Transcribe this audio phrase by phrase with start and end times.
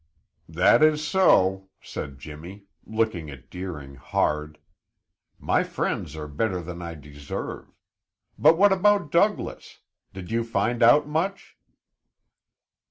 [0.49, 4.57] "That is so," said Jimmy, looking at Deering hard.
[5.37, 7.67] "My friends are better than I deserve.
[8.35, 9.81] But what about Douglas?
[10.11, 11.55] Did you find out much?"